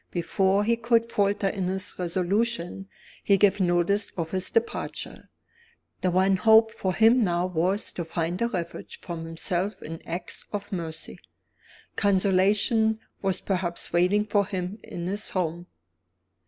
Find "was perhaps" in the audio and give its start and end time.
13.21-13.93